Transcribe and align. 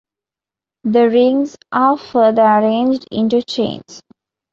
The 0.83 1.09
rings 1.11 1.55
are 1.71 1.95
further 1.95 2.41
arranged 2.41 3.07
into 3.11 3.43
chains. 3.43 4.01